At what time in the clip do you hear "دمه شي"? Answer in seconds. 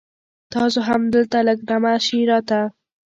1.69-2.19